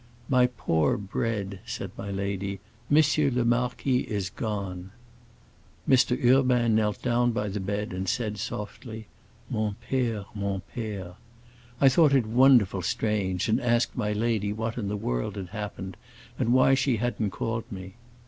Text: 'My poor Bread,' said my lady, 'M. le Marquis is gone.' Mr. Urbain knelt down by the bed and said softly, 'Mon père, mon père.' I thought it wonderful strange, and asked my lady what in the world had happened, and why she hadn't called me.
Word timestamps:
'My 0.29 0.47
poor 0.47 0.97
Bread,' 0.97 1.59
said 1.63 1.91
my 1.95 2.09
lady, 2.09 2.59
'M. 2.91 3.03
le 3.35 3.45
Marquis 3.45 3.99
is 3.99 4.31
gone.' 4.31 4.89
Mr. 5.87 6.17
Urbain 6.25 6.73
knelt 6.73 7.03
down 7.03 7.33
by 7.33 7.47
the 7.49 7.59
bed 7.59 7.93
and 7.93 8.09
said 8.09 8.39
softly, 8.39 9.05
'Mon 9.51 9.75
père, 9.91 10.25
mon 10.33 10.63
père.' 10.75 11.17
I 11.79 11.87
thought 11.87 12.15
it 12.15 12.25
wonderful 12.25 12.81
strange, 12.81 13.47
and 13.47 13.61
asked 13.61 13.95
my 13.95 14.11
lady 14.11 14.51
what 14.51 14.75
in 14.75 14.87
the 14.87 14.97
world 14.97 15.35
had 15.35 15.49
happened, 15.49 15.97
and 16.39 16.51
why 16.51 16.73
she 16.73 16.97
hadn't 16.97 17.29
called 17.29 17.71
me. 17.71 17.93